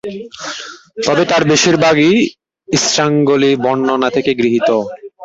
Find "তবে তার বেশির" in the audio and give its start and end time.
1.05-1.75